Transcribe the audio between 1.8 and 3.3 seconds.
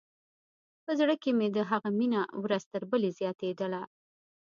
مينه ورځ تر بلې